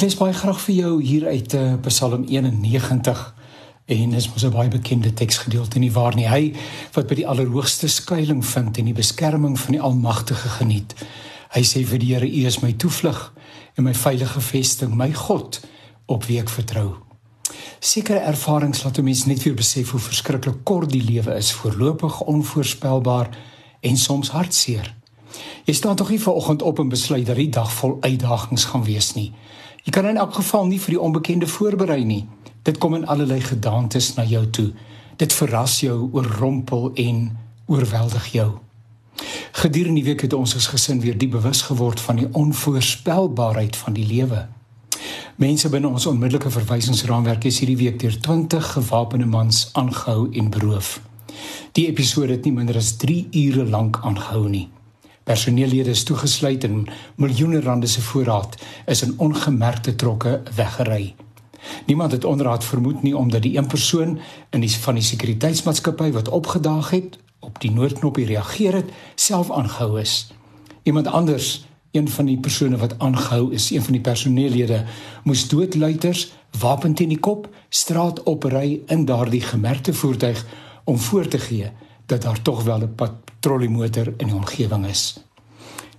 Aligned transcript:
Ek 0.00 0.06
lees 0.06 0.16
baie 0.16 0.32
graag 0.32 0.56
vir 0.64 0.74
jou 0.78 0.90
hier 1.04 1.24
uit 1.28 1.54
uh, 1.58 1.74
Psalm 1.84 2.22
91 2.24 3.18
en 3.92 4.14
dis 4.16 4.28
mos 4.32 4.44
'n 4.48 4.54
baie 4.54 4.70
bekende 4.72 5.12
teksgedeelte 5.12 5.78
nie 5.78 5.90
waar 5.92 6.16
nie. 6.16 6.24
Hy 6.24 6.54
wat 6.94 7.06
by 7.06 7.18
die 7.18 7.26
allerhoogste 7.28 7.88
skuilings 7.88 8.48
vind 8.48 8.78
en 8.78 8.88
die 8.88 8.96
beskerming 8.96 9.58
van 9.60 9.76
die 9.76 9.80
Almagtige 9.80 10.48
geniet. 10.56 10.94
Hy 11.52 11.60
sê 11.60 11.84
vir 11.84 11.98
die 11.98 12.14
Here, 12.14 12.24
U 12.24 12.46
is 12.46 12.62
my 12.62 12.72
toevlug 12.72 13.34
en 13.76 13.84
my 13.84 13.92
veilige 13.92 14.40
vesting, 14.40 14.96
my 14.96 15.12
God 15.12 15.60
op 16.06 16.24
wie 16.24 16.40
ek 16.40 16.48
vertrou. 16.48 16.96
Sekere 17.80 18.24
ervarings 18.24 18.82
laat 18.84 18.98
'n 18.98 19.04
mens 19.04 19.26
net 19.26 19.42
weer 19.42 19.54
besef 19.54 19.90
hoe 19.90 20.00
verskriklik 20.00 20.64
kort 20.64 20.90
die 20.90 21.04
lewe 21.04 21.36
is, 21.36 21.52
voorlopig 21.52 22.20
onvoorspelbaar 22.20 23.28
en 23.80 23.96
soms 23.96 24.30
hartseer. 24.30 24.94
Jy 25.64 25.74
staan 25.74 25.96
tog 25.96 26.08
nie 26.08 26.20
vanoggend 26.20 26.62
op 26.62 26.78
en 26.78 26.88
besluit 26.88 27.26
dat 27.26 27.36
die 27.36 27.50
dag 27.50 27.72
vol 27.72 27.98
uitdagings 28.00 28.64
gaan 28.64 28.84
wees 28.84 29.14
nie. 29.14 29.32
Jy 29.82 29.92
kan 29.92 30.06
in 30.06 30.16
elk 30.20 30.34
geval 30.34 30.66
nie 30.66 30.80
vir 30.80 30.96
die 30.96 31.00
onbekende 31.00 31.46
voorberei 31.46 32.04
nie. 32.04 32.24
Dit 32.62 32.78
kom 32.78 32.94
in 32.94 33.06
allerlei 33.06 33.40
gedagtes 33.40 34.14
na 34.14 34.24
jou 34.28 34.44
toe. 34.50 34.70
Dit 35.16 35.32
verras 35.32 35.80
jou, 35.80 36.10
oorrompel 36.12 36.90
en 36.94 37.38
oorweldig 37.66 38.26
jou. 38.32 38.50
Gedurende 39.52 40.00
die 40.00 40.04
week 40.04 40.20
het 40.20 40.32
ons 40.32 40.54
as 40.56 40.68
gesin 40.72 41.00
weer 41.00 41.18
diep 41.18 41.30
bewus 41.30 41.62
geword 41.68 42.00
van 42.00 42.16
die 42.16 42.28
onvoorspelbaarheid 42.32 43.76
van 43.76 43.96
die 43.96 44.06
lewe. 44.06 44.46
Mense 45.40 45.68
binne 45.72 45.88
ons 45.88 46.06
onmiddellike 46.06 46.50
verwysingsraamwerk 46.52 47.46
is 47.48 47.62
hierdie 47.62 47.78
week 47.80 47.98
deur 48.00 48.16
20 48.20 48.72
gewapende 48.74 49.26
mans 49.26 49.70
aangehou 49.72 50.28
en 50.32 50.50
beroof. 50.50 50.98
Die 51.72 51.86
episode 51.88 52.36
het 52.36 52.44
nie 52.44 52.52
minder 52.52 52.76
as 52.76 52.96
3 53.00 53.28
ure 53.46 53.64
lank 53.64 54.00
aangehou 54.04 54.48
nie. 54.48 54.68
Personeellede 55.24 55.90
is 55.90 56.02
toegesluit 56.02 56.64
en 56.64 56.86
miljoene 57.14 57.60
rande 57.60 57.86
se 57.86 58.02
voorraad 58.02 58.56
is 58.86 59.02
in 59.02 59.14
ongemerkte 59.16 59.94
trokke 59.94 60.42
weggery. 60.54 61.14
Niemand 61.86 62.12
het 62.12 62.24
onderraad 62.24 62.64
vermoed 62.64 63.02
nie 63.02 63.16
omdat 63.16 63.42
die 63.42 63.56
een 63.56 63.66
persoon 63.66 64.18
in 64.50 64.60
die 64.60 64.70
van 64.70 64.94
die 64.94 65.02
sekuriteitsmaatskappy 65.02 66.10
wat 66.10 66.28
opgedaag 66.28 66.90
het 66.90 67.18
op 67.38 67.60
die 67.60 67.70
noodknopie 67.70 68.26
reageer 68.26 68.74
het, 68.74 68.90
self 69.14 69.50
aangehou 69.50 70.00
is. 70.00 70.32
Iemand 70.82 71.06
anders, 71.06 71.64
een 71.90 72.08
van 72.08 72.24
die 72.24 72.38
persone 72.38 72.76
wat 72.76 72.98
aangehou 72.98 73.52
is, 73.52 73.70
een 73.70 73.82
van 73.82 73.92
die 73.92 74.00
personeellede, 74.00 74.84
moes 75.24 75.48
doodluiters 75.48 76.32
wapen 76.58 76.94
teen 76.94 77.08
die 77.08 77.18
kop 77.18 77.48
straat 77.68 78.22
opry 78.22 78.80
in 78.86 79.04
daardie 79.04 79.40
gemerkte 79.40 79.94
voertuig 79.94 80.46
om 80.84 80.98
voor 80.98 81.28
te 81.28 81.38
gee 81.38 81.72
dat 82.10 82.22
daar 82.22 82.42
tog 82.42 82.62
wel 82.62 82.80
'n 82.82 82.94
patrolliemotor 82.94 84.06
in 84.16 84.26
die 84.26 84.34
omgewing 84.34 84.86
is. 84.86 85.20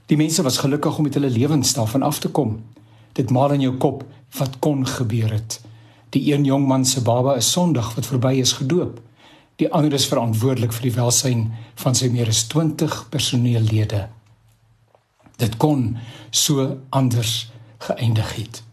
Die 0.05 0.17
mense 0.17 0.41
was 0.41 0.57
gelukkig 0.57 0.97
om 0.97 1.03
met 1.03 1.13
hulle 1.13 1.29
lewens 1.29 1.73
daarvan 1.73 2.01
af 2.01 2.19
te 2.19 2.29
kom. 2.29 2.63
Dit 3.11 3.29
maal 3.29 3.51
in 3.51 3.61
jou 3.61 3.77
kop 3.77 4.03
wat 4.37 4.59
kon 4.59 4.87
gebeur 4.87 5.31
het. 5.31 5.61
Die 6.09 6.33
een 6.33 6.43
jong 6.43 6.67
man 6.67 6.85
se 6.85 7.01
baba 7.01 7.35
is 7.35 7.51
Sondag 7.51 7.95
wat 7.95 8.05
verby 8.05 8.33
is 8.33 8.51
gedoop. 8.51 8.99
Die 9.55 9.71
ander 9.71 9.93
is 9.93 10.05
verantwoordelik 10.05 10.73
vir 10.73 10.81
die 10.81 10.95
welsyn 10.95 11.51
van 11.75 11.95
sy 11.95 12.07
meer 12.07 12.27
as 12.27 12.43
20 12.47 13.09
personeellede. 13.09 14.09
Dit 15.37 15.57
kon 15.57 15.97
so 16.29 16.77
anders 16.89 17.51
geëindig 17.77 18.35
het. 18.35 18.63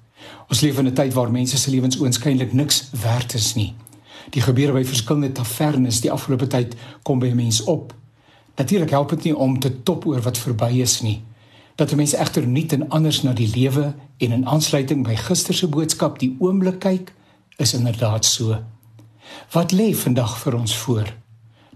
Ons 0.48 0.60
leef 0.60 0.78
in 0.78 0.86
'n 0.86 0.94
tyd 0.94 1.12
waar 1.14 1.30
mense 1.30 1.58
se 1.58 1.70
lewens 1.70 2.00
oënskynlik 2.00 2.52
niks 2.52 2.90
werd 2.90 3.34
is 3.34 3.54
nie. 3.54 3.74
Die 4.30 4.42
gebeure 4.42 4.72
by 4.72 4.84
verskillende 4.84 5.32
tavernes 5.32 6.00
die 6.00 6.12
afgelope 6.12 6.46
tyd 6.46 6.76
kom 7.02 7.18
by 7.18 7.26
'n 7.26 7.36
mens 7.36 7.62
op. 7.64 7.94
Natuurlik 8.56 8.90
help 8.90 9.08
dit 9.08 9.22
nie 9.22 9.36
om 9.36 9.58
te 9.58 9.82
top 9.82 10.06
oor 10.06 10.20
wat 10.20 10.38
verby 10.38 10.80
is 10.80 11.00
nie. 11.00 11.22
Dat 11.74 11.92
'n 11.92 11.96
mens 11.96 12.12
egter 12.14 12.46
nuut 12.46 12.72
en 12.72 12.88
anders 12.88 13.22
na 13.22 13.32
die 13.32 13.50
lewe 13.54 13.94
en 14.16 14.32
in 14.32 14.46
aansluiting 14.46 15.04
by 15.04 15.14
gister 15.14 15.54
se 15.54 15.68
boodskap 15.68 16.18
die 16.18 16.36
oomblik 16.38 16.78
kyk, 16.78 17.14
is 17.56 17.74
inderdaad 17.74 18.24
so. 18.24 18.58
Wat 19.52 19.72
lê 19.72 19.94
vandag 19.94 20.38
vir 20.38 20.54
ons 20.54 20.76
voor? 20.76 21.14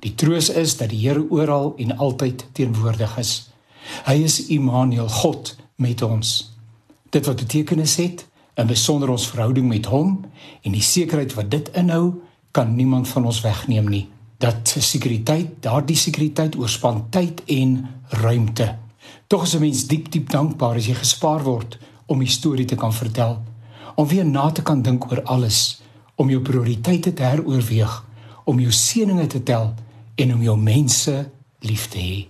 Die 0.00 0.14
troos 0.14 0.48
is 0.48 0.76
dat 0.76 0.90
die 0.90 1.08
Here 1.08 1.26
oral 1.30 1.74
en 1.76 1.96
altyd 1.96 2.46
teenwoordig 2.52 3.18
is. 3.18 3.50
Hy 4.06 4.22
is 4.22 4.46
Immanuel, 4.46 5.08
God 5.08 5.56
met 5.76 6.02
ons. 6.02 6.52
Dit 7.10 7.26
wat 7.26 7.36
betekenis 7.36 7.96
het 7.96 8.26
in 8.54 8.66
besonder 8.66 9.08
ons 9.08 9.28
verhouding 9.30 9.68
met 9.68 9.86
hom 9.86 10.24
en 10.62 10.72
die 10.72 10.82
sekerheid 10.82 11.34
wat 11.34 11.50
dit 11.50 11.70
inhou, 11.78 12.22
kan 12.52 12.74
niemand 12.74 13.08
van 13.08 13.24
ons 13.24 13.40
wegneem 13.40 13.88
nie. 13.88 14.06
Dat 14.38 14.76
sekuriteit, 14.78 15.58
daardie 15.64 15.96
sekuriteit 15.96 16.56
oorspan 16.56 17.06
tyd 17.10 17.44
en 17.46 17.88
ruimte. 18.22 18.78
Tog 19.26 19.42
is 19.42 19.54
'n 19.54 19.60
mens 19.60 19.86
diep 19.86 20.10
diep 20.10 20.30
dankbaar 20.30 20.76
as 20.76 20.86
jy 20.86 20.94
gespaar 20.94 21.42
word 21.42 21.78
om 22.06 22.18
die 22.18 22.28
storie 22.28 22.64
te 22.64 22.74
kan 22.74 22.92
vertel, 22.92 23.42
om 23.94 24.06
weer 24.06 24.26
na 24.26 24.50
te 24.50 24.62
kan 24.62 24.82
dink 24.82 25.10
oor 25.10 25.22
alles, 25.22 25.82
om 26.14 26.30
jou 26.30 26.40
prioriteite 26.40 27.12
te 27.12 27.22
heroorweeg, 27.22 28.04
om 28.44 28.60
jou 28.60 28.72
seëninge 28.72 29.26
te 29.26 29.42
tel 29.42 29.74
en 30.14 30.34
om 30.34 30.42
jou 30.42 30.58
mense 30.58 31.30
lief 31.58 31.88
te 31.88 31.98
hê. 31.98 32.28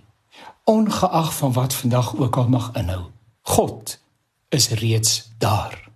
Ongeag 0.63 1.33
van 1.35 1.53
wat 1.53 1.73
vandag 1.73 2.15
ook 2.15 2.35
al 2.35 2.47
mag 2.47 2.71
inhou. 2.75 3.01
God 3.41 3.99
is 4.49 4.69
reeds 4.69 5.31
daar. 5.37 5.92